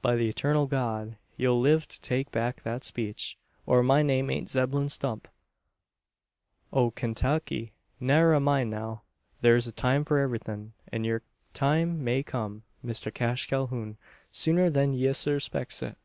[0.00, 1.18] By the eturnal God!
[1.36, 3.36] ye'll live to take back that speech,
[3.66, 5.28] or my name aint Zeblun Stump,
[6.72, 7.72] o' Kaintucky.
[8.00, 9.02] Ne'er a mind now;
[9.42, 11.20] thur's a time for everythin', an yur
[11.52, 13.98] time may come, Mister Cash Calhoun,
[14.30, 15.98] sooner than ye surspecks it."